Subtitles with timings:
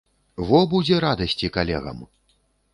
[0.51, 2.03] Во будзе радасці калегам!